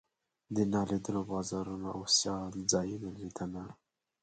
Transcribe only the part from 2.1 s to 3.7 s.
سیال ځایونو لیدنه.